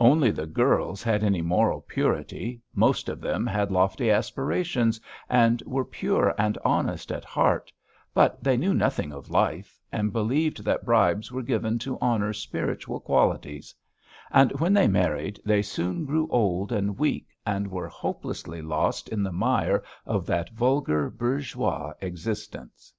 [0.00, 5.84] Only the girls had any moral purity; most of them had lofty aspirations and were
[5.84, 7.72] pure and honest at heart;
[8.12, 12.98] but they knew nothing of life, and believed that bribes were given to honour spiritual
[12.98, 13.72] qualities;
[14.32, 19.22] and when they married, they soon grew old and weak, and were hopelessly lost in
[19.22, 22.92] the mire of that vulgar, bourgeois existence.